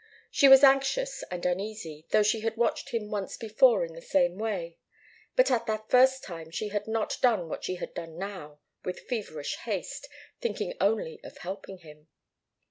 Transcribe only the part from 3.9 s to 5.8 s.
the same way. But at